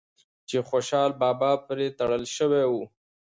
[0.49, 2.73] چې خوشحال بابا پرې تړل شوی و